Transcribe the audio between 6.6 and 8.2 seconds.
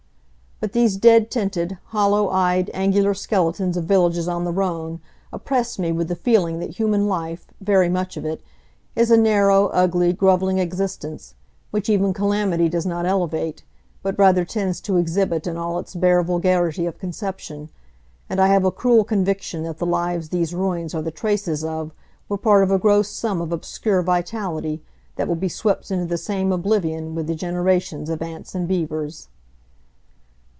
human life—very much